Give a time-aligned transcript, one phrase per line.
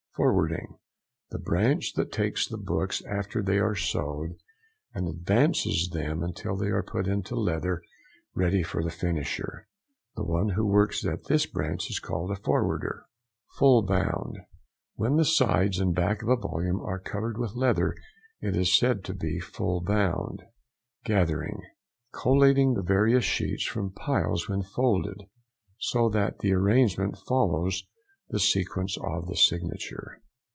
[0.13, 4.35] FORWARDING.—The branch that takes the books after they are sewed,
[4.93, 7.81] and advances them until they are put into leather
[8.35, 9.69] ready for the finisher.
[10.17, 13.05] The one who works at this branch is called a forwarder.
[13.57, 17.95] FULL BOUND.—When the sides and back of a volume are covered with leather
[18.41, 20.43] it is said to be full bound.
[21.05, 25.23] GATHERING.—Collecting the various sheets from piles when folded,
[25.79, 27.83] so that the |176| arrangement follows
[28.29, 30.21] the sequence of the signature.